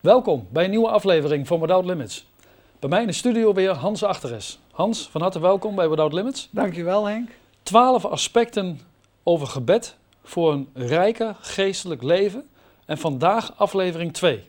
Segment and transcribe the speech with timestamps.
[0.00, 2.26] Welkom bij een nieuwe aflevering van Without Limits.
[2.78, 4.58] Bij mij in de studio weer Hans Achteres.
[4.70, 6.48] Hans, van harte welkom bij Without Limits.
[6.50, 7.30] Dankjewel Henk.
[7.62, 8.80] Twaalf aspecten
[9.22, 12.48] over gebed voor een rijker geestelijk leven.
[12.86, 14.44] En vandaag aflevering 2.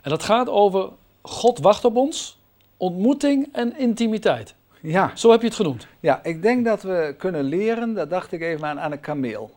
[0.00, 0.88] En dat gaat over
[1.22, 2.38] God wacht op ons,
[2.76, 4.54] ontmoeting en intimiteit.
[4.82, 5.86] Ja, Zo heb je het genoemd.
[6.00, 9.50] ja, ik denk dat we kunnen leren, dat dacht ik even aan, aan een kameel.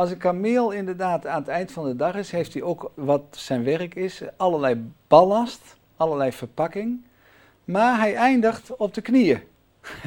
[0.00, 3.22] Als een kameel inderdaad aan het eind van de dag is, heeft hij ook wat
[3.30, 7.00] zijn werk is, allerlei ballast, allerlei verpakking.
[7.64, 9.40] Maar hij eindigt op de knieën.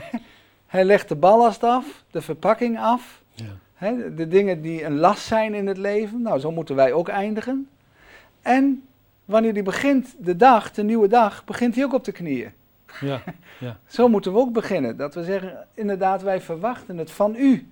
[0.65, 3.21] hij legt de ballast af, de verpakking af,
[3.79, 3.91] Ja.
[4.15, 6.21] de dingen die een last zijn in het leven.
[6.21, 7.69] Nou, zo moeten wij ook eindigen.
[8.41, 8.83] En
[9.25, 12.51] wanneer hij begint, de dag, de nieuwe dag, begint hij ook op de knieën.
[13.01, 13.21] Ja.
[13.59, 13.77] ja.
[13.97, 14.97] Zo moeten we ook beginnen.
[14.97, 17.67] Dat we zeggen, inderdaad, wij verwachten het van u.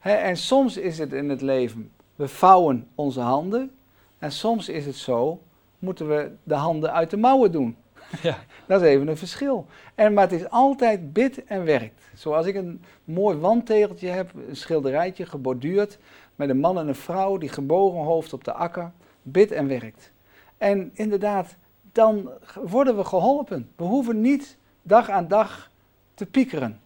[0.00, 3.70] En soms is het in het leven, we vouwen onze handen.
[4.18, 5.42] En soms is het zo,
[5.78, 7.76] moeten we de handen uit de mouwen doen.
[8.22, 8.38] ja.
[8.66, 9.66] Dat is even een verschil.
[9.94, 12.02] En, maar het is altijd bid en werkt.
[12.14, 15.98] Zoals ik een mooi wandtegeltje heb, een schilderijtje geborduurd.
[16.36, 18.92] Met een man en een vrouw die gebogen hoofd op de akker.
[19.22, 20.12] Bid en werkt.
[20.58, 21.56] En inderdaad,
[21.92, 22.30] dan
[22.62, 23.70] worden we geholpen.
[23.76, 25.70] We hoeven niet dag aan dag
[26.14, 26.80] te piekeren.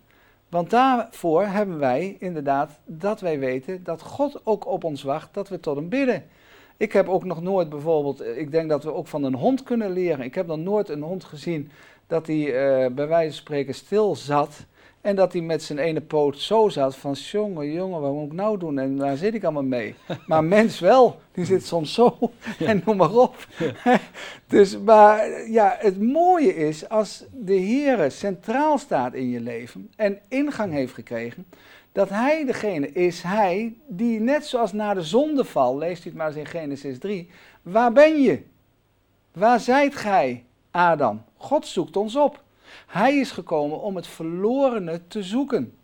[0.51, 5.49] Want daarvoor hebben wij inderdaad dat wij weten dat God ook op ons wacht, dat
[5.49, 6.25] we tot hem bidden.
[6.77, 9.63] Ik heb ook nog nooit bijvoorbeeld, eh, ik denk dat we ook van een hond
[9.63, 10.25] kunnen leren.
[10.25, 11.71] Ik heb nog nooit een hond gezien
[12.07, 14.67] dat hij eh, bij wijze van spreken stil zat.
[15.01, 18.33] En dat hij met zijn ene poot zo zat van, jongen, jongen, wat moet ik
[18.33, 18.79] nou doen?
[18.79, 19.95] En waar zit ik allemaal mee?
[20.27, 22.19] Maar mens wel, die zit soms zo
[22.59, 23.47] en noem maar op.
[24.47, 30.19] dus, maar ja, het mooie is als de Heer centraal staat in je leven en
[30.29, 31.47] ingang heeft gekregen,
[31.93, 36.27] dat Hij degene is, Hij, die net zoals na de zondeval, leest u het maar
[36.27, 37.31] eens in Genesis 3,
[37.63, 38.43] waar ben je?
[39.33, 41.23] Waar zijt gij, Adam?
[41.37, 42.43] God zoekt ons op.
[42.87, 45.75] Hij is gekomen om het verlorene te zoeken.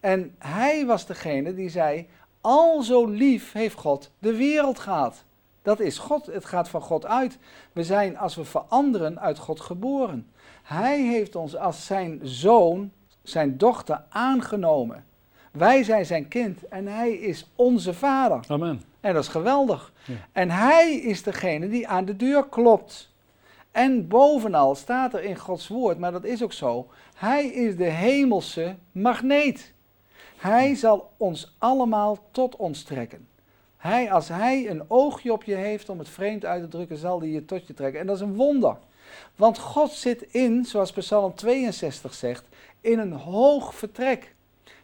[0.00, 2.08] En hij was degene die zei,
[2.40, 5.24] al zo lief heeft God de wereld gehad.
[5.62, 7.38] Dat is God, het gaat van God uit.
[7.72, 10.30] We zijn, als we veranderen, uit God geboren.
[10.62, 12.92] Hij heeft ons als zijn zoon,
[13.22, 15.04] zijn dochter aangenomen.
[15.50, 18.40] Wij zijn zijn kind en hij is onze vader.
[18.48, 18.82] Amen.
[19.00, 19.92] En dat is geweldig.
[20.04, 20.14] Ja.
[20.32, 23.11] En hij is degene die aan de deur klopt.
[23.72, 26.88] En bovenal staat er in Gods woord, maar dat is ook zo.
[27.14, 29.72] Hij is de hemelse magneet.
[30.36, 33.28] Hij zal ons allemaal tot ons trekken.
[33.76, 37.20] Hij, als hij een oogje op je heeft, om het vreemd uit te drukken, zal
[37.20, 38.00] hij je tot je trekken.
[38.00, 38.76] En dat is een wonder.
[39.36, 42.44] Want God zit in, zoals Psalm 62 zegt,
[42.80, 44.34] in een hoog vertrek.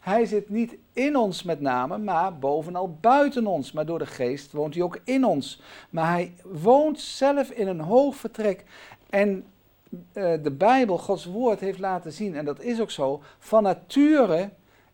[0.09, 3.73] Hij zit niet in ons met name, maar bovenal buiten ons.
[3.73, 5.61] Maar door de geest woont hij ook in ons.
[5.91, 8.65] Maar hij woont zelf in een hoog vertrek.
[9.11, 9.45] En
[10.13, 14.51] eh, de Bijbel, Gods woord, heeft laten zien, en dat is ook zo, van nature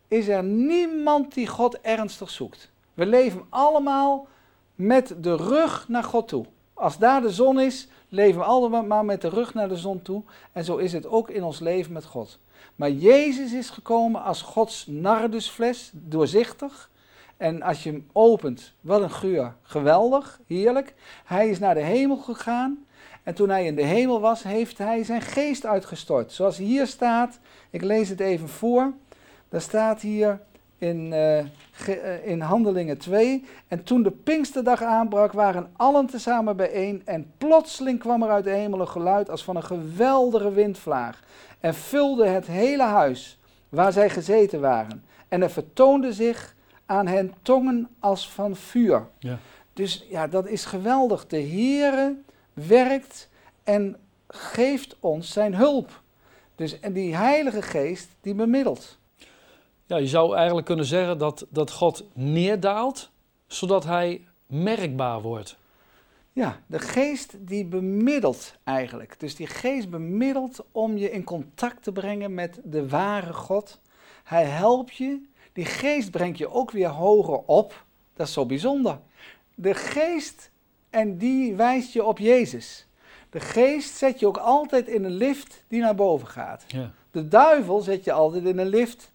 [0.09, 2.71] is er niemand die God ernstig zoekt.
[2.95, 4.27] We leven allemaal
[4.75, 6.45] met de rug naar God toe.
[6.75, 10.23] Als daar de zon is, leven allemaal met de rug naar de zon toe.
[10.53, 12.39] En zo is het ook in ons leven met God.
[12.77, 16.91] Maar Jezus is gekomen als Gods nardusfles, doorzichtig.
[17.37, 19.55] En als je hem opent, wat een geur.
[19.63, 20.95] Geweldig, heerlijk.
[21.25, 22.85] Hij is naar de hemel gegaan.
[23.23, 26.33] En toen hij in de hemel was, heeft hij zijn geest uitgestort.
[26.33, 27.39] Zoals hier staat,
[27.71, 28.93] ik lees het even voor.
[29.49, 30.41] Daar staat hier
[30.85, 33.45] in, eh, eh, in Handelingen 2.
[33.69, 37.03] En toen de Pinksterdag aanbrak, waren allen tezamen bijeen.
[37.05, 41.23] En plotseling kwam er uit de hemel een geluid als van een geweldige windvlaag.
[41.61, 45.05] En vulde het hele huis waar zij gezeten waren.
[45.29, 46.55] En er vertoonde zich
[46.87, 49.07] aan hen tongen als van vuur.
[49.19, 49.39] Ja.
[49.73, 51.27] Dus ja, dat is geweldig.
[51.27, 52.17] De Heere
[52.53, 53.29] werkt
[53.65, 53.97] en
[54.29, 56.03] geeft ons zijn hulp.
[56.55, 58.99] Dus, en die Heilige Geest, die bemiddelt.
[59.87, 63.11] Ja, je zou eigenlijk kunnen zeggen dat, dat God neerdaalt,
[63.47, 65.57] zodat hij merkbaar wordt.
[66.33, 69.21] Ja, de geest die bemiddelt eigenlijk.
[69.21, 73.81] Dus die geest bemiddelt om je in contact te brengen met de ware God.
[74.25, 75.21] Hij helpt je.
[75.53, 77.85] Die geest brengt je ook weer hoger op.
[78.15, 78.99] Dat is zo bijzonder.
[79.55, 80.51] De geest,
[80.91, 82.87] en die wijst je op Jezus.
[83.31, 86.65] De geest zet je ook altijd in een lift die naar boven gaat.
[86.67, 89.13] Ja, De duivel zet je altijd in een lift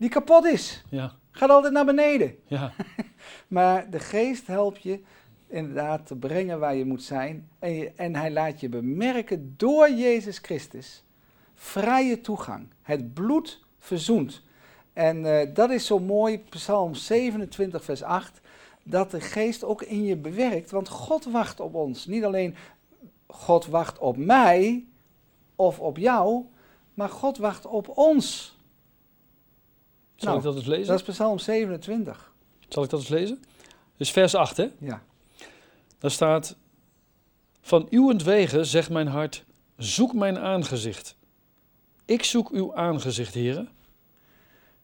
[0.00, 0.82] die kapot is.
[0.88, 2.34] ja, Gaat altijd naar beneden.
[2.46, 2.72] ja.
[3.48, 5.00] Maar de geest helpt je
[5.48, 7.48] inderdaad te brengen waar je moet zijn.
[7.58, 11.02] En, je- en hij laat je bemerken door Jezus Christus
[11.54, 12.66] vrije toegang.
[12.82, 14.42] Het bloed verzoent.
[14.92, 18.40] En eh, dat is zo mooi, Psalm 27, vers 8,
[18.82, 20.70] dat de geest ook in je bewerkt.
[20.70, 22.06] Want God wacht op ons.
[22.06, 22.54] Niet alleen
[23.26, 24.84] God wacht op mij
[25.56, 26.44] of op jou,
[26.94, 28.58] maar God wacht op ons.
[30.20, 30.86] Zal Nou, ik dat eens lezen?
[30.86, 32.32] Dat is Psalm 27.
[32.68, 33.42] Zal ik dat eens lezen?
[33.96, 34.68] Dus vers 8, hè?
[34.78, 35.02] Ja.
[35.98, 36.56] Daar staat:
[37.60, 39.44] Van uwentwege zegt mijn hart:
[39.76, 41.16] zoek mijn aangezicht.
[42.04, 43.68] Ik zoek uw aangezicht, heren.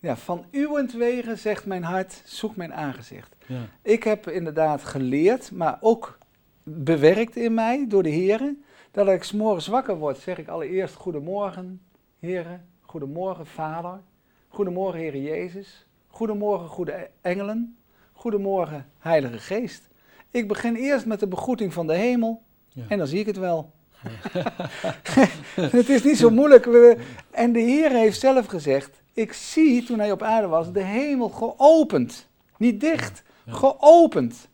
[0.01, 3.37] ja, van uwentwege zegt mijn hart, zoek mijn aangezicht.
[3.47, 3.61] Ja.
[3.83, 6.19] Ik heb inderdaad geleerd, maar ook
[6.63, 10.95] bewerkt in mij door de heren, dat ik 's morgens wakker word, zeg ik allereerst
[10.95, 11.81] goedemorgen,
[12.19, 14.01] heren, goedemorgen, vader,
[14.49, 17.77] goedemorgen, Heer Jezus, goedemorgen, goede engelen,
[18.13, 19.89] goedemorgen, Heilige Geest.
[20.31, 22.83] Ik begin eerst met de begroeting van de hemel Ja.
[22.89, 23.73] en dan zie ik het wel.
[25.79, 26.65] het is niet zo moeilijk.
[26.65, 26.97] We-
[27.31, 31.29] En de Heer heeft zelf gezegd, ik zie toen hij op aarde was de hemel
[31.29, 32.29] geopend.
[32.59, 33.53] Niet dicht, Ja.
[33.53, 34.49] geopend.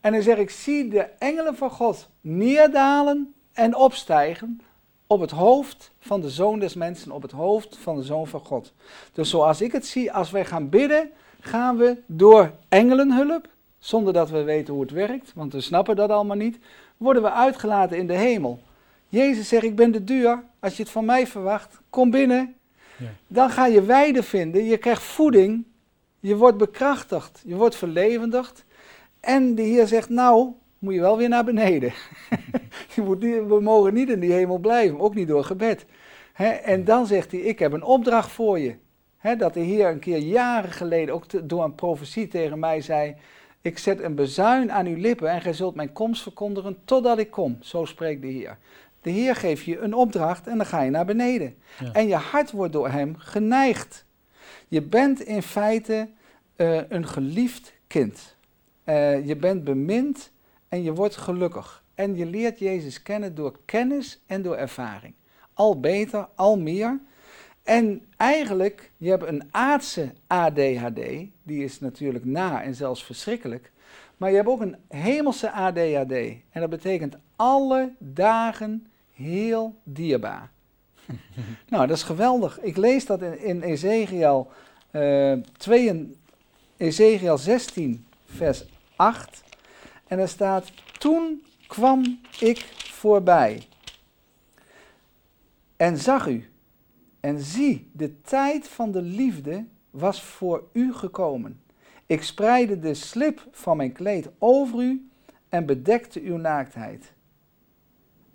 [0.00, 4.60] En dan zeg ik, zie de engelen van God neerdalen en opstijgen
[5.12, 8.40] op het hoofd van de Zoon des Mensen, op het hoofd van de Zoon van
[8.40, 8.72] God.
[9.12, 11.10] Dus zoals ik het zie, als wij gaan bidden,
[11.40, 13.48] gaan we door engelenhulp,
[13.78, 16.58] zonder dat we weten hoe het werkt, want we snappen dat allemaal niet,
[16.96, 18.60] worden we uitgelaten in de hemel.
[19.08, 22.54] Jezus zegt, ik ben de deur, als je het van mij verwacht, kom binnen.
[22.96, 23.06] Ja.
[23.26, 25.64] Dan ga je weide vinden, je krijgt voeding,
[26.20, 28.64] je wordt bekrachtigd, je wordt verlevendigd.
[29.20, 31.92] En de Heer zegt, nou, moet je wel weer naar beneden.
[32.94, 35.86] je moet niet, we mogen niet in die hemel blijven, ook niet door gebed.
[36.64, 38.74] En dan zegt hij, ik heb een opdracht voor je.
[39.38, 43.16] Dat de Heer een keer jaren geleden, ook te- door een profetie tegen mij zei...
[43.62, 47.30] Ik zet een bezuin aan uw lippen en gij zult mijn komst verkondigen totdat ik
[47.30, 47.56] kom.
[47.60, 48.58] Zo spreekt de Heer.
[49.00, 51.54] De Heer geeft je een opdracht en dan ga je naar beneden.
[51.78, 51.92] Ja.
[51.92, 54.04] En je hart wordt door hem geneigd.
[54.68, 56.08] Je bent in feite
[56.56, 58.36] eh, een geliefd kind.
[58.84, 60.30] Eh, je bent bemind
[60.68, 61.81] en je wordt gelukkig.
[61.94, 65.14] En je leert Jezus kennen door kennis en door ervaring.
[65.54, 67.00] Al beter, al meer.
[67.62, 71.00] En eigenlijk, je hebt een aardse ADHD,
[71.42, 73.72] die is natuurlijk na en zelfs verschrikkelijk.
[74.16, 76.12] Maar je hebt ook een hemelse ADHD.
[76.50, 80.50] En dat betekent alle dagen heel dierbaar.
[81.68, 82.60] nou, dat is geweldig.
[82.60, 84.50] Ik lees dat in, in Ezekiel,
[84.90, 86.16] eh, 2 en-
[86.76, 88.64] Ezekiel 16, vers
[88.96, 89.42] 8.
[90.06, 93.62] En er staat, toen kwam ik voorbij
[95.76, 96.50] en zag u.
[97.20, 101.62] En zie, de tijd van de liefde was voor u gekomen.
[102.06, 105.10] Ik spreidde de slip van mijn kleed over u
[105.48, 107.12] en bedekte uw naaktheid.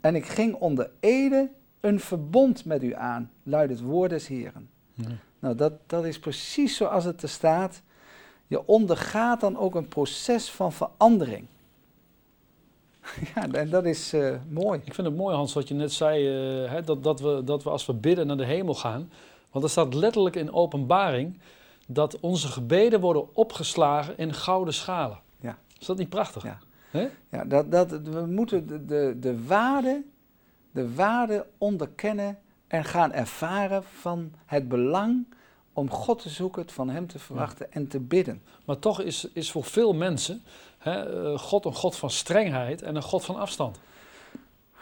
[0.01, 4.69] En ik ging onder ede een verbond met u aan, luidt het woord des Heren.
[4.93, 5.07] Ja.
[5.39, 7.81] Nou, dat, dat is precies zoals het er staat.
[8.47, 11.47] Je ondergaat dan ook een proces van verandering.
[13.35, 14.79] ja, en dat is eh, mooi.
[14.83, 17.63] Ik vind het mooi, Hans, wat je net zei, eh, hè, dat, dat, we, dat
[17.63, 19.11] we als we bidden naar de hemel gaan.
[19.51, 21.39] Want er staat letterlijk in openbaring
[21.87, 25.19] dat onze gebeden worden opgeslagen in gouden schalen.
[25.39, 25.57] Ja.
[25.79, 26.43] Is dat niet prachtig?
[26.43, 26.59] Ja.
[27.29, 30.03] Ja, dat, dat, we moeten de, de, de, waarde,
[30.71, 32.37] de waarde onderkennen
[32.67, 35.25] en gaan ervaren van het belang
[35.73, 38.41] om God te zoeken, het van Hem te verwachten en te bidden.
[38.65, 40.41] Maar toch is, is voor veel mensen
[41.35, 43.79] God een God van strengheid en een God van afstand.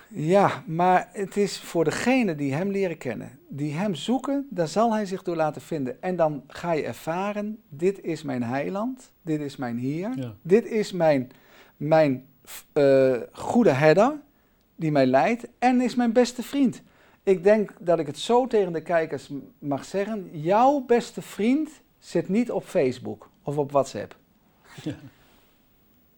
[0.07, 4.93] Ja, maar het is voor degene die Hem leren kennen, die Hem zoeken, daar zal
[4.93, 6.01] Hij zich door laten vinden.
[6.01, 10.35] En dan ga je ervaren, dit is mijn heiland, dit is mijn Heer, Ja.
[10.41, 11.31] dit is mijn,
[11.77, 12.25] mijn
[12.73, 14.19] eh, goede herder
[14.75, 16.81] die mij leidt en is mijn beste vriend.
[17.23, 19.29] Ik denk dat ik het zo tegen de kijkers
[19.59, 21.69] mag zeggen, jouw beste vriend
[21.99, 24.15] zit niet op Facebook of op WhatsApp.
[24.83, 24.95] Ja.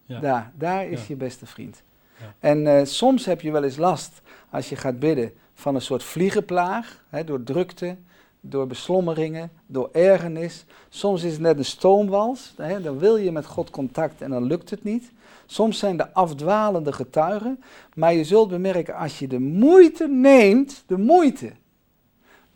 [0.08, 1.06] Daar, daar is Ja.
[1.08, 1.82] je beste vriend.
[2.20, 2.34] Ja.
[2.40, 6.04] En eh, soms heb je wel eens last als je gaat bidden van een soort
[6.04, 7.96] vliegenplaag, hè, door drukte,
[8.42, 10.66] door beslommeringen, door ergernis.
[10.90, 14.44] Soms is het net een stoomwals, hè, dan wil je met God contact en dan
[14.44, 15.12] lukt het niet.
[15.46, 17.64] Soms zijn er afdwalende getuigen,
[17.96, 21.52] maar je zult bemerken als je de moeite neemt, de moeite,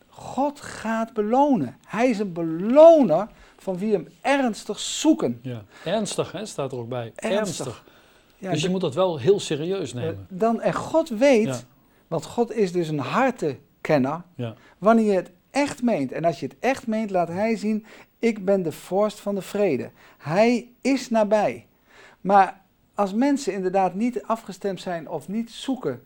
[0.08, 1.78] God gaat belonen.
[1.88, 3.28] Hij is een beloner
[3.62, 5.40] van wie hem ernstig zoeken.
[5.42, 5.64] Ja.
[5.86, 7.12] Ernstig, hè, staat er ook bij.
[7.16, 7.86] Ernstig.
[8.38, 10.26] Ja, dus je moet dat wel heel serieus eh, nemen.
[10.30, 11.60] dan, en God weet, Ja.
[12.08, 14.56] want God is dus een hartenkenner, Ja.
[14.78, 16.12] wanneer je het echt meent.
[16.12, 17.86] En als je het echt meent, laat hij zien,
[18.20, 19.90] ik ben de vorst van de vrede.
[20.18, 21.66] Hij is nabij.
[22.22, 22.62] Maar
[22.96, 26.04] als mensen inderdaad niet afgestemd zijn of niet zoeken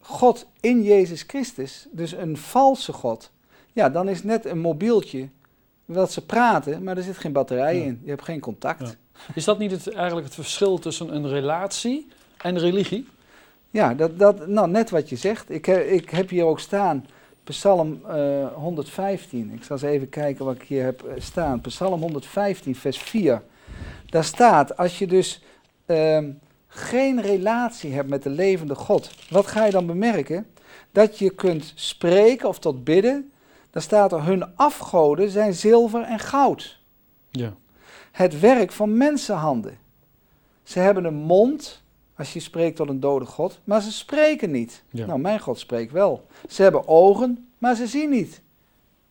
[0.00, 3.32] God in Jezus Christus, dus een valse God,
[3.72, 5.28] ja, dan is net een mobieltje
[5.84, 7.84] wat ze praten, maar er zit geen batterij Ja.
[7.84, 8.00] in.
[8.04, 8.80] Je hebt geen contact.
[8.88, 8.94] Ja.
[9.34, 12.08] Is dat niet het, eigenlijk het verschil tussen een relatie
[12.38, 13.08] en religie?
[13.70, 15.50] Ja, dat, dat, nou, net wat je zegt.
[15.50, 17.06] Ik, ik heb hier ook staan,
[17.44, 19.52] Psalm eh, 115.
[19.54, 21.60] Ik zal eens even kijken wat ik hier heb eh, staan.
[21.60, 23.42] Psalm 115, vers 4.
[24.06, 25.42] Daar staat, als je dus
[25.86, 26.30] ehm,
[26.66, 30.46] geen relatie hebt met de levende God, wat ga je dan bemerken?
[30.92, 33.31] Dat je kunt spreken of tot bidden.
[33.72, 36.80] Dan staat er, hun afgoden zijn zilver en goud.
[37.30, 37.54] Ja.
[38.12, 39.78] Het werk van mensenhanden.
[40.62, 41.82] Ze hebben een mond,
[42.16, 44.82] als je spreekt tot een dode God, maar ze spreken niet.
[44.90, 45.06] Ja.
[45.06, 46.26] Nou, mijn God spreekt wel.
[46.48, 48.40] Ze hebben ogen, maar ze zien niet.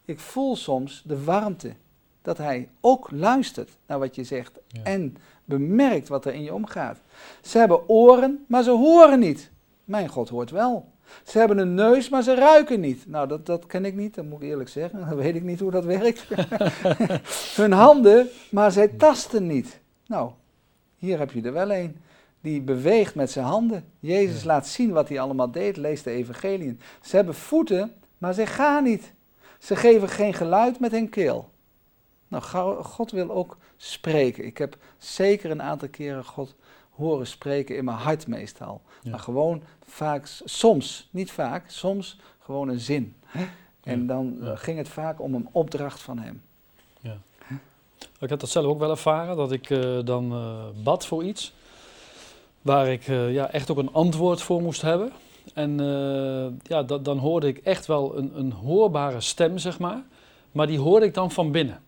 [0.05, 1.73] Ik voel soms de warmte,
[2.21, 4.83] dat hij ook luistert naar wat je zegt Ja.
[4.83, 6.97] en bemerkt wat er in je omgaat.
[7.41, 9.50] Ze hebben oren, maar ze horen niet.
[9.91, 10.91] Mijn God hoort wel.
[11.23, 13.07] Ze hebben een neus, maar ze ruiken niet.
[13.07, 14.99] Nou, dat, dat ken ik niet, dat moet ik eerlijk zeggen.
[15.07, 16.27] Dan weet ik niet hoe dat werkt.
[17.61, 19.79] Hun handen, maar zij tasten niet.
[20.05, 20.31] Nou,
[20.97, 21.97] hier heb je er wel een.
[22.41, 23.85] Die beweegt met zijn handen.
[23.99, 25.77] Jezus laat zien wat hij allemaal deed.
[25.77, 26.79] Lees de evangeliën.
[27.01, 29.13] Ze hebben voeten, maar ze gaan niet.
[29.59, 31.49] Ze geven geen geluid met hun keel.
[32.27, 32.43] Nou,
[32.83, 34.45] God wil ook spreken.
[34.45, 36.55] Ik heb zeker een aantal keren God
[37.01, 38.81] horen spreken in mijn hart meestal.
[39.01, 39.09] Ja.
[39.09, 43.15] Maar gewoon vaak, soms, niet vaak, soms gewoon een zin.
[43.25, 43.45] hè.
[43.83, 44.51] En Ja, dan ja.
[44.51, 46.41] eh, ging het vaak om een opdracht van hem.
[48.19, 51.53] Ik heb dat zelf ook wel ervaren, dat ik eh, dan eh, bad voor iets.
[52.61, 55.11] Waar ik ja, echt ook een antwoord voor moest hebben.
[55.53, 55.77] En
[56.63, 60.03] ja, dat, dan hoorde ik echt wel een, een hoorbare stem, zeg maar.
[60.51, 61.81] Maar die hoorde ik dan van binnen.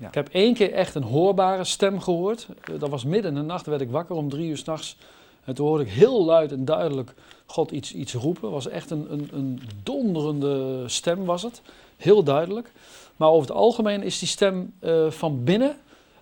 [0.00, 0.06] Ja.
[0.08, 2.46] Ik heb één keer echt een hoorbare stem gehoord.
[2.64, 4.96] Eh, dat was midden in de nacht, werd ik wakker om drie uur s'nachts.
[5.44, 7.14] En toen hoorde ik heel luid en duidelijk
[7.46, 8.42] God iets, iets roepen.
[8.42, 11.62] Het was echt een, een, een donderende stem, was het.
[11.96, 12.72] Heel duidelijk.
[13.16, 15.76] Maar over het algemeen is die stem eh, van binnen,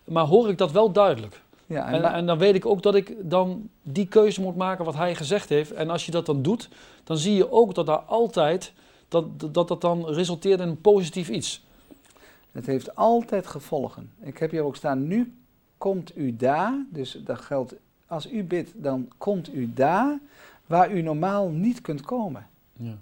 [0.04, 1.40] maar hoor ik dat wel duidelijk.
[1.66, 4.56] Ja, en En, ma- en dan weet ik ook dat ik dan die keuze moet
[4.56, 5.73] maken wat hij gezegd heeft.
[5.73, 6.68] En als je dat dan doet,
[7.04, 8.73] dan zie je ook dat daar altijd,
[9.08, 11.62] dat dat, dat dan resulteert in een positief iets.
[12.52, 14.11] Het heeft altijd gevolgen.
[14.21, 15.33] Ik heb hier ook staan, nu
[15.78, 16.85] komt u daar.
[16.90, 17.75] Dus dat geldt,
[18.07, 20.19] als u bidt, dan komt u daar
[20.67, 22.47] waar u normaal niet kunt komen.
[22.73, 22.97] Ja.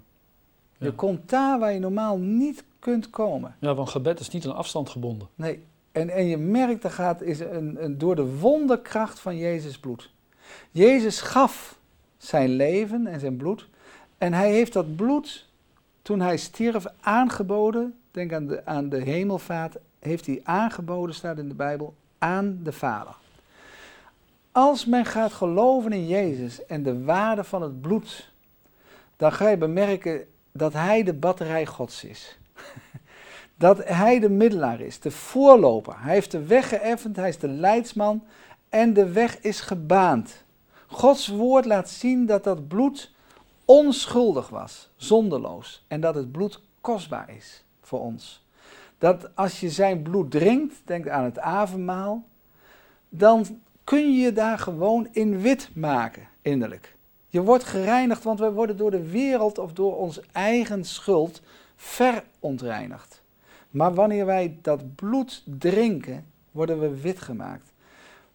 [0.77, 3.55] Je komt daar waar je normaal niet kunt komen.
[3.59, 5.27] ja, want gebed is niet aan afstand gebonden.
[5.35, 5.63] Nee.
[5.91, 10.09] En, en je merkt, er gaat is een, een, door de wonderkracht van Jezus bloed.
[10.71, 11.79] Jezus gaf
[12.17, 13.67] zijn leven en zijn bloed.
[14.17, 15.45] En hij heeft dat bloed,
[16.01, 17.95] toen hij stierf, aangeboden.
[18.17, 19.77] Denk aan de, aan hemelvaart.
[19.99, 23.15] Heeft hij aangeboden, staat in de Bijbel, aan de Vader.
[24.51, 28.31] Als men gaat geloven in Jezus en de waarde van het bloed,
[29.15, 32.37] dan ga je bemerken dat hij de batterij Gods is.
[33.55, 35.93] dat hij de middelaar is, de voorloper.
[35.97, 38.23] Hij heeft de weg geëffend, hij is de leidsman
[38.69, 40.43] en de weg is gebaand.
[40.87, 43.11] Gods woord laat zien dat dat bloed
[43.65, 45.85] onschuldig was, zonderloos.
[45.87, 48.45] En dat het bloed kostbaar is voor ons.
[48.97, 52.23] Dat als je zijn bloed drinkt, denk aan het avondmaal,
[53.09, 53.45] dan
[53.83, 56.95] kun je je daar gewoon in wit maken, innerlijk.
[57.27, 61.41] Je wordt gereinigd, want wij worden door de wereld of door onze eigen schuld
[61.75, 63.21] verontreinigd.
[63.69, 67.73] Maar wanneer wij dat bloed drinken, worden we wit gemaakt.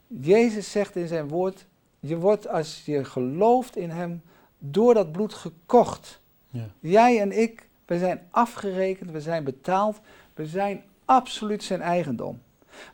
[0.06, 1.66] Jezus zegt in zijn woord,
[2.00, 4.23] je wordt als je gelooft in hem,
[4.59, 6.21] door dat bloed gekocht.
[6.49, 6.68] Ja.
[6.80, 10.00] Jij en ik, we zijn afgerekend, we zijn betaald,
[10.34, 12.42] we zijn absoluut zijn eigendom.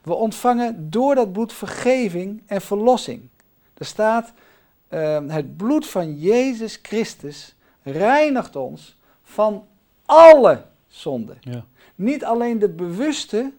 [0.02, 3.28] We ontvangen door dat bloed vergeving en verlossing.
[3.74, 4.32] Er staat,
[4.88, 9.66] eh, het bloed van Jezus Christus reinigt ons van
[10.04, 11.38] alle zonden.
[11.40, 11.64] Ja.
[11.94, 13.52] Niet alleen de bewuste,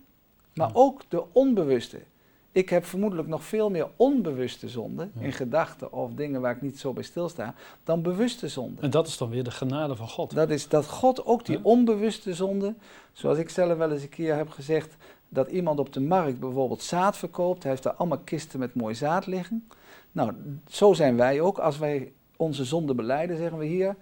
[0.53, 0.73] maar Ja.
[0.73, 2.01] ook de onbewuste.
[2.59, 5.25] Ik heb vermoedelijk nog veel meer onbewuste zonden Ja.
[5.25, 8.83] in gedachten of dingen waar ik niet zo bij stilsta, dan bewuste zonden.
[8.83, 10.33] En dat is dan weer de genade van God.
[10.35, 11.63] Dat is dat God ook die Ja.
[11.63, 12.73] onbewuste zonde,
[13.13, 14.95] zoals ik zelf wel eens een keer heb gezegd,
[15.29, 18.95] dat iemand op de markt bijvoorbeeld zaad verkoopt, hij heeft daar allemaal kisten met mooi
[18.95, 19.67] zaad liggen.
[20.11, 20.31] Nou,
[20.69, 21.57] zo zijn wij ook.
[21.57, 23.95] Als wij onze zonde beleiden, zeggen we hier,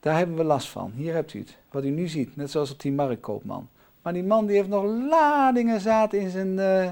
[0.00, 0.92] daar hebben we last van.
[0.94, 3.68] Hier hebt u het, wat u nu ziet, net zoals op die marktkoopman.
[4.02, 6.88] Maar die man die heeft nog ladingen zaad in zijn eh,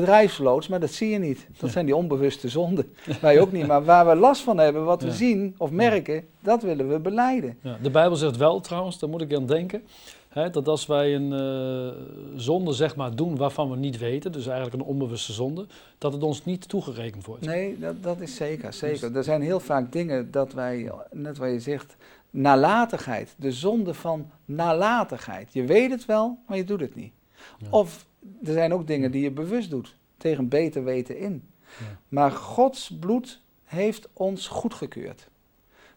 [0.00, 1.46] bedrijfsloods, maar dat zie je niet.
[1.58, 2.94] Dat zijn die onbewuste zonden.
[3.20, 5.14] Wij ook niet, maar waar we last van hebben, wat we Ja.
[5.14, 7.58] zien of merken, dat willen we beleiden.
[7.60, 9.82] Ja, de Bijbel zegt wel trouwens, daar moet ik aan denken,
[10.28, 12.02] hè, dat als wij een eh,
[12.36, 15.66] zonde zeg maar doen waarvan we niet weten, dus eigenlijk een onbewuste zonde,
[15.98, 17.44] dat het ons niet toegerekend wordt.
[17.46, 19.16] Nee, dat, dat is zeker, zeker.
[19.16, 21.96] Er zijn heel vaak dingen dat wij, net wat je zegt,
[22.30, 23.34] nalatigheid.
[23.38, 25.52] De zonde van nalatigheid.
[25.52, 27.12] Je weet het wel, maar je doet het niet.
[27.58, 27.66] Ja.
[27.70, 28.06] Of
[28.44, 31.48] er zijn ook dingen die je bewust doet, tegen beter weten in.
[31.78, 31.84] Ja.
[32.08, 35.28] Maar Gods bloed heeft ons goedgekeurd.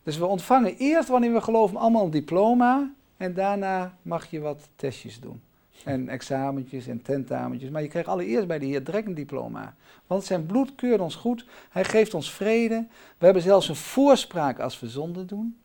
[0.04, 4.70] Dus we ontvangen eerst wanneer we geloven allemaal een diploma en daarna mag je wat
[4.76, 5.42] testjes doen.
[5.84, 7.70] En examentjes en tentamentjes.
[7.70, 9.76] Maar je krijgt allereerst bij de Heer direct een diploma.
[10.08, 11.46] Want zijn bloed keurt ons goed.
[11.70, 12.88] Hij geeft ons vrede.
[13.18, 15.58] We hebben zelfs een voorspraak als we zonde doen.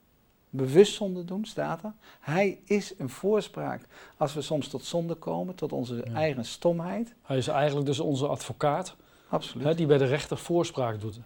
[0.50, 1.92] Bewust zonde doen, staat er.
[2.20, 3.80] Hij is een voorspraak
[4.16, 6.12] als we soms tot zonde komen, tot onze Ja.
[6.14, 7.14] eigen stomheid.
[7.22, 8.96] Hij is eigenlijk dus onze advocaat,
[9.28, 9.66] Absoluut.
[9.66, 11.20] hè, die bij de rechter voorspraak doet.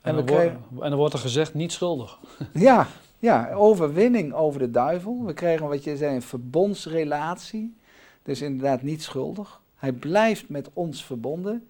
[0.00, 0.44] En, dan wordt,
[0.80, 2.18] en dan wordt er gezegd, niet schuldig.
[2.52, 2.86] Ja,
[3.18, 5.22] ja, overwinning over de duivel.
[5.24, 7.76] We krijgen wat je zei, een verbondsrelatie.
[8.22, 9.60] Dus inderdaad niet schuldig.
[9.76, 11.68] Hij blijft met ons verbonden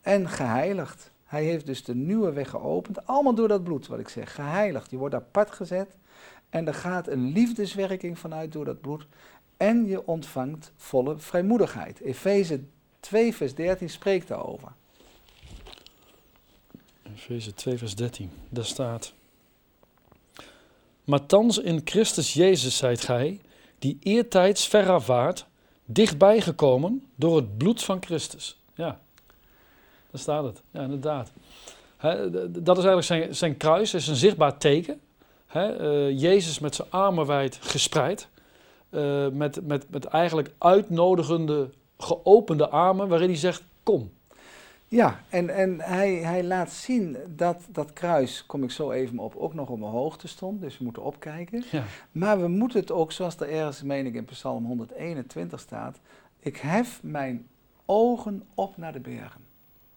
[0.00, 1.10] en geheiligd.
[1.26, 3.06] Hij heeft dus de nieuwe weg geopend.
[3.06, 4.34] Allemaal door dat bloed, wat ik zeg.
[4.34, 4.90] Geheiligd.
[4.90, 5.96] Je wordt apart gezet.
[6.50, 9.06] En er gaat een liefdeswerking vanuit door dat bloed.
[9.56, 12.00] En je ontvangt volle vrijmoedigheid.
[12.00, 12.64] Efeze
[13.00, 14.72] 2, vers 13 spreekt daarover.
[17.14, 18.30] Efeze 2, vers 13.
[18.48, 19.14] Daar staat.
[21.04, 23.40] Maar thans in Christus Jezus zijt gij,
[23.78, 25.46] die eertijds veraf waart,
[25.84, 28.60] dichtbij gekomen door het bloed van Christus.
[30.16, 30.62] Daar staat het.
[30.70, 31.32] Ja, inderdaad.
[32.48, 35.00] Dat is eigenlijk zijn, zijn kruis, is een zichtbaar teken.
[35.46, 38.28] Eh, Jezus met zijn armen wijd gespreid.
[38.90, 44.10] eh, met, met, met eigenlijk uitnodigende, geopende armen, waarin hij zegt: Kom.
[44.88, 49.36] Ja, en, en hij, hij laat zien dat dat kruis, kom ik zo even op,
[49.36, 50.60] ook nog op een hoogte stond.
[50.60, 51.64] Dus we moeten opkijken.
[51.70, 51.82] Ja.
[52.12, 55.98] Maar we moeten het ook, zoals er ergens, meen ik, in Psalm 121 staat.
[56.38, 57.46] Ik hef mijn
[57.84, 59.45] ogen op naar de bergen.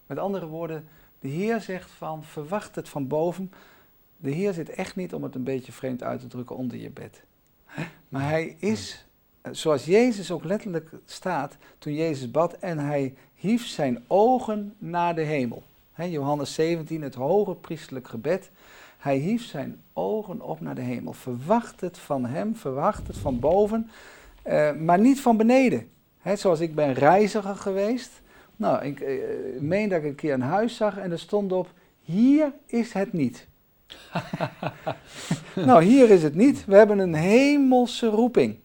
[0.09, 0.87] Met andere woorden,
[1.19, 3.51] de Heer zegt van, verwacht het van boven.
[4.17, 6.89] De Heer zit echt niet, om het een beetje vreemd uit te drukken, onder je
[6.89, 7.23] bed.
[8.09, 9.05] Maar hij is,
[9.41, 15.15] eh, zoals Jezus ook letterlijk staat, toen Jezus bad en hij hief zijn ogen naar
[15.15, 15.63] de hemel.
[15.95, 18.51] Johannes 17, het hoge priestelijk gebed.
[18.97, 21.13] Hij hief zijn ogen op naar de hemel.
[21.13, 23.89] Verwacht het van hem, verwacht het van boven,
[24.41, 25.89] eh, maar niet van beneden.
[26.35, 28.21] Zoals ik ben reiziger geweest.
[28.59, 29.17] Nou, ik eh,
[29.59, 33.13] meen dat ik een keer een huis zag en er stond op, hier is het
[33.13, 33.47] niet.
[35.69, 36.65] nou, hier is het niet.
[36.65, 38.57] We hebben een hemelse roeping.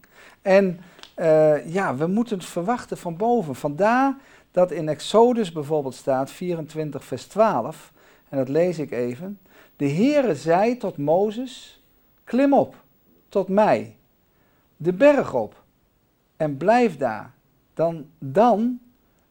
[0.43, 0.81] En
[1.15, 3.55] eh, ja, we moeten het verwachten van boven.
[3.55, 4.17] Vandaar
[4.51, 7.93] dat in Exodus bijvoorbeeld staat, 24 vers 12,
[8.29, 9.39] en dat lees ik even.
[9.77, 11.85] De Heere zei tot Mozes,
[12.25, 12.75] klim op,
[13.29, 13.97] tot mij,
[14.77, 15.63] de berg op,
[16.37, 17.33] en blijf daar.
[17.75, 18.79] Dan, dan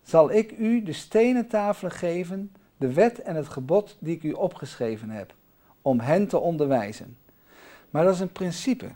[0.04, 4.32] zal ik u de stenen tafelen geven, de wet en het gebod die ik u
[4.32, 5.34] opgeschreven heb,
[5.82, 7.18] om hen te onderwijzen.
[7.90, 8.90] Maar dat is een principe.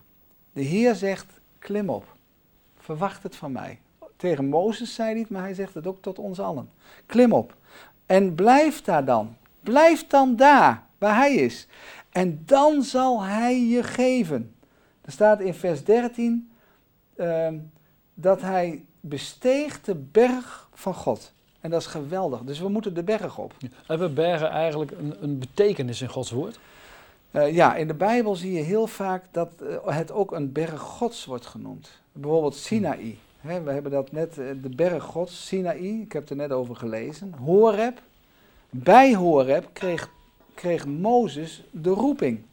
[0.53, 2.15] De Heer zegt, klim op,
[2.77, 3.79] verwacht het van mij.
[4.15, 6.69] Tegen Mozes zei hij het, maar hij zegt het ook tot ons allen.
[7.05, 7.55] Klim op
[8.05, 9.35] en blijf daar dan.
[9.61, 11.67] Blijf dan daar waar hij is.
[12.09, 14.55] En dan zal hij je geven.
[15.01, 16.51] Er staat in vers 13
[17.15, 17.57] ehm,
[18.13, 21.31] dat hij besteeg de berg van God.
[21.59, 22.41] En dat is geweldig.
[22.41, 23.53] Dus we moeten de berg op.
[23.85, 26.59] Hebben bergen eigenlijk een, een betekenis in Gods woord?
[27.31, 30.81] Eh, ja, in de Bijbel zie je heel vaak dat eh, het ook een berg
[30.81, 31.89] Gods wordt genoemd.
[32.11, 33.17] Bijvoorbeeld Sinaï.
[33.39, 36.51] Hè, we hebben dat net, eh, de berg Gods, Sinaï, ik heb het er net
[36.51, 37.33] over gelezen.
[37.33, 38.01] Horeb.
[38.69, 40.09] Bij Horeb kreeg,
[40.53, 42.43] kreeg Mozes de roeping.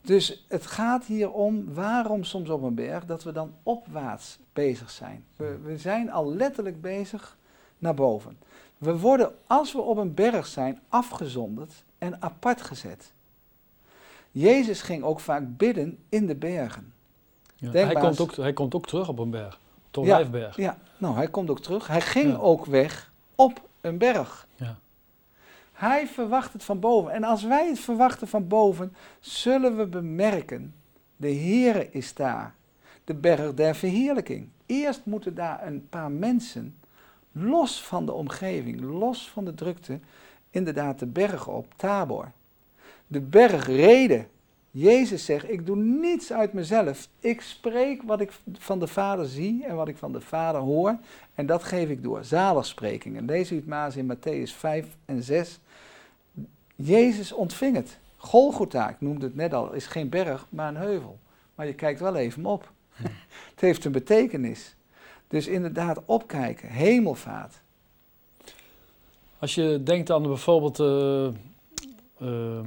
[0.00, 4.90] Dus het gaat hier om waarom soms op een berg dat we dan opwaarts bezig
[4.90, 5.24] zijn.
[5.36, 7.36] We, we zijn al letterlijk bezig
[7.78, 8.38] naar boven.
[8.78, 13.12] We worden, als we op een berg zijn, afgezonderd en apart gezet.
[14.30, 16.92] Jezus ging ook vaak bidden in de bergen.
[17.56, 17.70] Ja.
[17.70, 19.60] Hij, komt ook, hij komt ook terug op een berg.
[19.90, 20.16] Tot Ja.
[20.16, 20.56] Lijfberg.
[20.56, 21.86] Ja, nou, hij komt ook terug.
[21.86, 22.36] Hij ging Ja.
[22.36, 24.46] ook weg op een berg.
[24.54, 24.78] Ja.
[25.72, 27.12] Hij verwacht het van boven.
[27.12, 30.74] En als wij het verwachten van boven, zullen we bemerken,
[31.16, 32.54] de Heere is daar.
[33.06, 34.48] De berg der verheerlijking.
[34.66, 36.76] Eerst moeten daar een paar mensen,
[37.32, 40.00] los van de omgeving, los van de drukte,
[40.50, 42.30] inderdaad de berg op, Tabor.
[43.06, 44.28] De berg reden.
[44.70, 47.08] Jezus zegt, ik doe niets uit mezelf.
[47.20, 50.98] Ik spreek wat ik van de Vader zie en wat ik van de Vader hoor.
[51.34, 52.24] En dat geef ik door.
[52.24, 53.24] Zaligsprekingen.
[53.24, 55.60] Lees u het maar in Matthäus 5 en 6.
[56.74, 57.98] Jezus ontving het.
[58.16, 61.18] Golgotha, ik noemde het net al, is geen berg, maar een heuvel.
[61.54, 62.72] Maar je kijkt wel even op.
[63.50, 64.74] het heeft een betekenis.
[65.28, 67.60] Dus inderdaad opkijken, hemelvaart.
[69.38, 71.26] Als je denkt aan bijvoorbeeld eh,
[72.20, 72.66] ehm,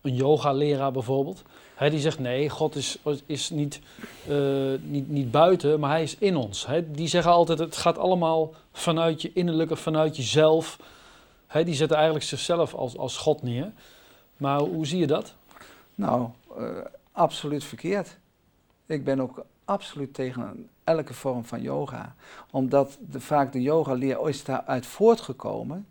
[0.00, 1.42] een yoga-leraar bijvoorbeeld.
[1.74, 3.80] Hè, die zegt nee, God is, is niet,
[4.28, 6.66] eh, niet, niet buiten, maar hij is in ons.
[6.66, 10.78] Hè, die zeggen altijd het gaat allemaal vanuit je innerlijke, vanuit jezelf.
[11.46, 13.72] Hè, die zetten eigenlijk zichzelf als, als God neer.
[14.36, 15.34] Maar hoe zie je dat?
[15.94, 16.28] Nou,
[16.58, 16.68] uh,
[17.12, 18.18] absoluut verkeerd.
[18.88, 22.14] Ik ben ook absoluut tegen elke vorm van yoga.
[22.50, 25.86] Omdat de, vaak de yoga-leer is daaruit voortgekomen.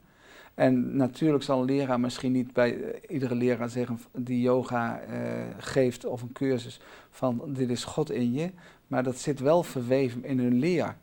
[0.54, 5.10] En natuurlijk zal een leraar misschien niet bij eh, iedere leraar zeggen die yoga uh,
[5.58, 6.80] geeft of een cursus
[7.10, 8.52] van dit is God in je.
[8.88, 10.98] Maar dat zit wel verweven in hun leer.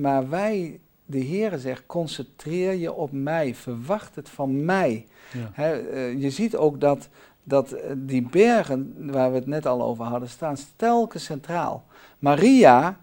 [0.00, 5.06] maar wij, de Heere zegt, concentreer je op mij, verwacht het van mij.
[5.32, 5.74] Ja.
[5.74, 7.08] Uh, je ziet ook dat
[7.48, 11.84] dat eh, die bergen waar we het net al over hadden, staan telkens centraal.
[12.18, 13.00] Maria,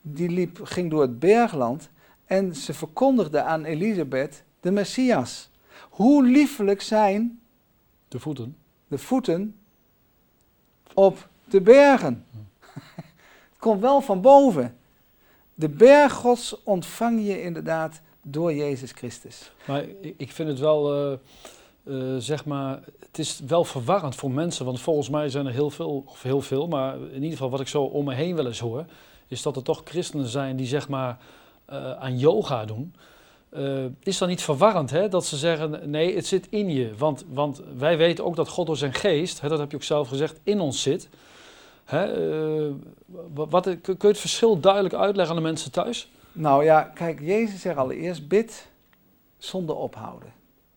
[0.00, 1.90] die liep, ging door het bergland
[2.24, 5.50] en ze verkondigde aan Elisabeth de Messias.
[5.90, 7.40] Hoe liefelijk zijn
[8.08, 8.56] de voeten,
[8.88, 9.56] de voeten
[10.94, 12.26] op de bergen.
[12.74, 14.76] het komt wel van boven.
[15.54, 19.52] De berg Gods ontvang je inderdaad door Jezus Christus.
[19.66, 19.84] Maar
[20.16, 21.10] ik vind het wel...
[21.12, 21.18] Uh
[21.88, 25.70] uh, zeg maar, het is wel verwarrend voor mensen, want volgens mij zijn er heel
[25.70, 28.46] veel, of heel veel, maar in ieder geval wat ik zo om me heen wel
[28.46, 28.84] eens hoor,
[29.28, 31.18] is dat er toch christenen zijn die zeg maar
[31.70, 32.94] uh, aan yoga doen.
[33.52, 36.94] Uh, is dan niet verwarrend hè, dat ze zeggen, nee, het zit in je.
[36.98, 39.82] Want, want wij weten ook dat God door zijn geest, hè, dat heb je ook
[39.82, 41.08] zelf gezegd, in ons zit.
[41.84, 42.08] Hè,
[43.34, 46.10] wat, kun je het verschil duidelijk uitleggen aan de mensen thuis?
[46.32, 48.70] Nou ja, kijk, Jezus zegt allereerst, bid
[49.38, 50.32] zonder ophouden.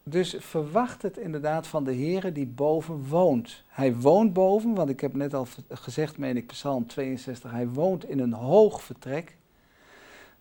[0.09, 3.63] Dus verwacht het inderdaad van de Heer die boven woont.
[3.67, 8.09] Hij woont boven, want ik heb net al gezegd, meen ik, Psalm 62, hij woont
[8.09, 9.35] in een hoog vertrek.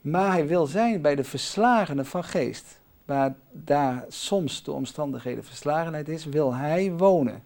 [0.00, 2.78] Maar hij wil zijn bij de verslagenen van geest.
[3.04, 7.42] Waar daar soms de omstandigheden verslagenheid is, wil hij wonen.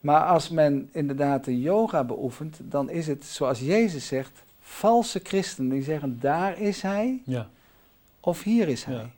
[0.00, 5.70] Maar als men inderdaad de yoga beoefent, dan is het zoals Jezus zegt, valse christenen
[5.70, 7.48] die zeggen daar is hij ja.
[8.20, 8.94] of hier is hij.
[8.94, 9.10] Ja.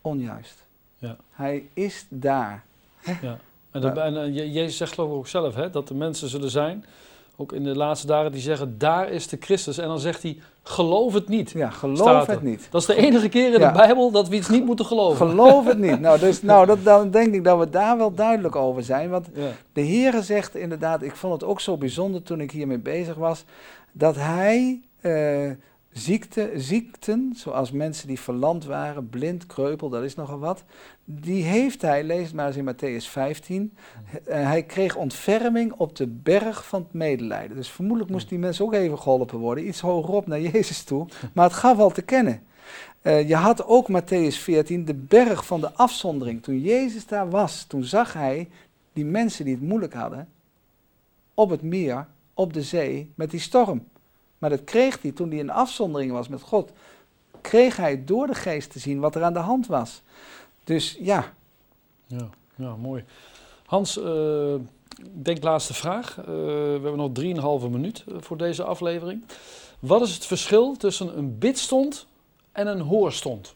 [0.00, 0.64] Onjuist.
[1.02, 1.16] Ja.
[1.30, 2.64] Hij is daar.
[3.22, 3.38] Ja.
[3.70, 6.84] En, en uh, Jezus zegt geloof ik ook zelf hè, dat er mensen zullen zijn,
[7.36, 9.78] ook in de laatste dagen, die zeggen daar is de Christus.
[9.78, 11.50] En dan zegt hij geloof het niet.
[11.50, 12.68] Ja, geloof het niet.
[12.70, 15.28] Dat is de enige keer in de Bijbel dat we iets niet moeten geloven.
[15.28, 16.00] Geloof het niet.
[16.00, 19.10] Nou, dus, nou dat, dan denk ik dat we daar wel duidelijk over zijn.
[19.10, 19.26] Want
[19.72, 23.44] de Heere zegt inderdaad, ik vond het ook zo bijzonder toen ik hiermee bezig was,
[23.92, 24.80] dat hij...
[25.00, 25.50] Uh,
[25.92, 30.64] Ziekte, ziekten, zoals mensen die verlamd waren, blind, kreupel, dat is nogal wat,
[31.04, 33.76] die heeft hij, lees maar eens in Matthäus 15,
[34.24, 37.56] eh, hij kreeg ontferming op de berg van het medelijden.
[37.56, 41.44] Dus vermoedelijk moest die mensen ook even geholpen worden, iets hogerop naar Jezus toe, maar
[41.44, 42.42] het gaf al te kennen.
[43.02, 46.42] Uh, je had ook Matthäus 14, de berg van de afzondering.
[46.42, 48.48] Toen Jezus daar was, toen zag hij
[48.92, 50.28] die mensen die het moeilijk hadden,
[51.34, 53.84] op het meer, op de zee, met die storm.
[54.42, 56.72] Maar dat kreeg hij toen hij in afzondering was met God.
[57.40, 60.02] Kreeg hij door de geest te zien wat er aan de hand was.
[60.64, 61.32] Dus ja.
[62.06, 63.04] Ja, ja mooi.
[63.66, 64.54] Hans, uh,
[65.12, 66.16] denk laatste vraag.
[66.18, 69.24] Uh, we hebben nog 3,5 minuut eh, voor deze aflevering.
[69.78, 72.06] Wat is het verschil tussen een bidstond
[72.52, 73.54] en een hoorstond?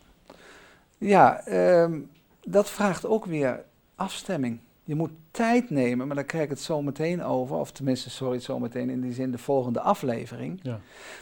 [0.98, 1.98] Ja, uh,
[2.44, 4.58] dat vraagt ook weer afstemming.
[4.86, 8.38] Je moet tijd nemen, maar daar krijg ik het zo meteen over, of tenminste, sorry,
[8.38, 10.60] zo meteen in die zin de volgende aflevering.
[10.62, 10.80] Ja.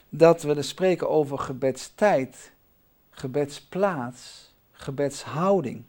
[0.09, 2.53] Dat we dus spreken over gebedstijd,
[3.11, 5.83] gebedsplaats, gebedshouding.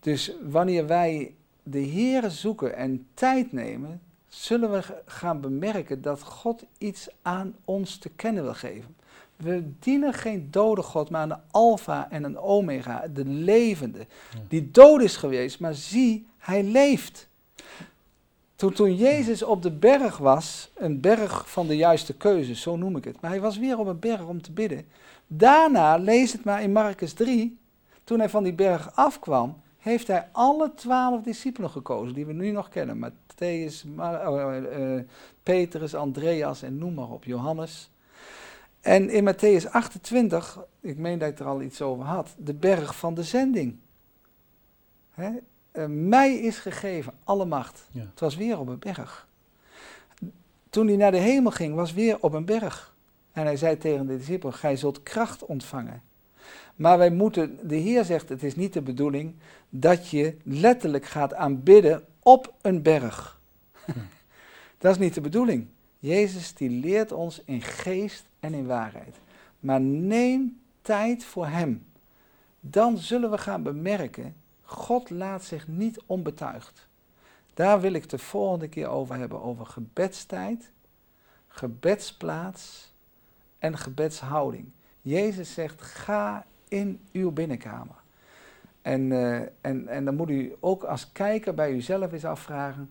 [0.00, 6.64] Dus wanneer wij de Heer zoeken en tijd nemen, zullen we gaan bemerken dat God
[6.78, 8.96] iets aan ons te kennen wil geven.
[9.36, 14.06] We dienen geen dode God, maar een alfa en een omega, de levende,
[14.48, 17.28] die dood is geweest, maar zie, hij leeft.
[18.56, 22.96] Toen, toen Jezus op de berg was, een berg van de juiste keuze, zo noem
[22.96, 24.86] ik het, maar hij was weer op een berg om te bidden.
[25.26, 27.58] Daarna, lees het maar in Marcus 3,
[28.04, 32.50] toen hij van die berg afkwam, heeft hij alle twaalf discipelen gekozen, die we nu
[32.50, 33.12] nog kennen.
[33.12, 35.00] Matthäus, uh,
[35.42, 37.90] Petrus, Andreas en noem maar op, Johannes.
[38.80, 42.96] En in Matthäus 28, ik meen dat ik er al iets over had, de berg
[42.96, 43.76] van de zending.
[45.10, 45.30] Hè?
[45.80, 47.88] Uh, mij is gegeven alle macht.
[47.92, 49.28] Het was weer op een berg.
[50.70, 52.94] Toen hij naar de hemel ging, was weer op een berg.
[53.32, 56.02] En hij zei tegen de discipelen, gij zult kracht ontvangen.
[56.76, 59.34] Maar wij moeten, de Heer zegt, het is niet de bedoeling
[59.68, 63.40] dat je letterlijk gaat aanbidden op een berg.
[64.78, 65.66] dat is niet de bedoeling.
[65.98, 69.16] Jezus die leert ons in geest en in waarheid.
[69.60, 71.84] Maar neem tijd voor Hem.
[72.60, 74.34] Dan zullen we gaan bemerken,
[74.70, 76.88] God laat zich niet onbetuigd.
[77.54, 80.70] Daar wil ik de volgende keer over hebben, over gebedstijd,
[81.48, 82.92] gebedsplaats
[83.58, 84.70] en gebedshouding.
[85.00, 87.96] Jezus zegt, ga in uw binnenkamer.
[88.82, 92.90] En, uh, en, en dan moet u ook als kijker bij uzelf eens afvragen,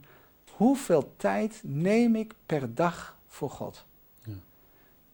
[0.60, 3.86] Hoeveel tijd neem ik per dag voor God?
[4.24, 4.34] Ja.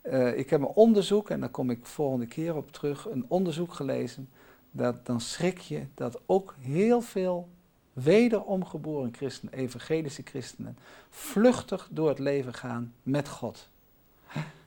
[0.01, 3.73] Eh, ik heb een onderzoek, en daar kom ik volgende keer op terug, een onderzoek
[3.73, 4.29] gelezen.
[4.77, 7.47] Dat, dan schrik je dat ook heel veel
[7.93, 10.77] wederom geboren christenen, evangelische christenen,
[11.09, 13.69] vluchtig door het leven gaan met God.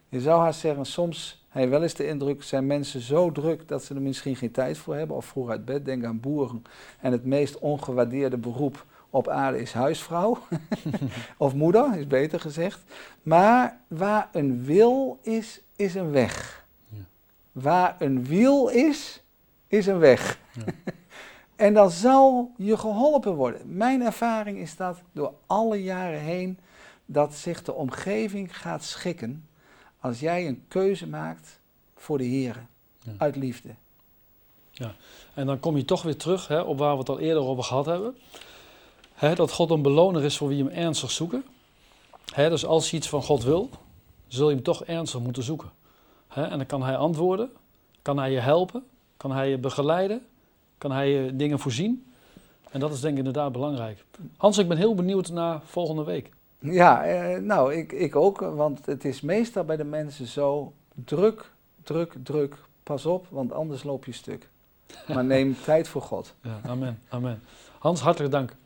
[0.09, 3.69] Je zou haast zeggen, soms heb je wel eens de indruk, zijn mensen zo druk
[3.69, 5.17] dat ze er misschien geen tijd voor hebben.
[5.17, 6.65] Of vroeg uit bed, denk aan boeren.
[7.01, 10.39] En het meest ongewaardeerde beroep op aarde is huisvrouw.
[11.37, 12.81] of moeder, is beter gezegd.
[13.23, 16.67] Maar waar een wil is, is een weg.
[16.89, 17.03] Ja.
[17.53, 19.23] Waar een wiel is,
[19.69, 20.39] is een weg.
[20.53, 20.63] Ja.
[21.67, 23.77] en dan zal je geholpen worden.
[23.77, 26.59] Mijn ervaring is dat door alle jaren heen
[27.07, 29.49] dat zich de omgeving gaat schikken
[30.01, 31.61] als jij een keuze maakt
[31.97, 32.67] voor de Heer
[33.03, 33.13] Ja.
[33.19, 33.69] uit liefde.
[35.35, 37.65] En dan kom je toch weer terug hè, op waar we het al eerder over
[37.65, 38.17] gehad hebben.
[39.15, 41.45] Hè, dat God een beloner is voor wie hem ernstig zoeken.
[42.33, 43.71] Hè, dus als je iets van God wil,
[44.27, 45.71] zul je hem toch ernstig moeten zoeken.
[46.29, 47.51] Hè, en dan kan hij antwoorden,
[48.03, 48.85] kan hij je helpen,
[49.19, 50.27] kan hij je begeleiden,
[50.79, 52.13] kan hij je dingen voorzien.
[52.71, 54.05] En dat is denk ik inderdaad belangrijk.
[54.37, 56.31] Hans, ik ben heel benieuwd naar volgende week.
[56.59, 60.73] Ja, eh, nou, ik, ik ook, want het is meestal bij de mensen zo
[61.05, 61.51] druk,
[61.83, 62.57] druk, druk.
[62.83, 64.49] Pas op, want anders loop je stuk.
[65.07, 66.35] Maar neem tijd voor God.
[66.43, 67.43] Ja, amen, amen.
[67.79, 68.57] Hans, hartelijk dank.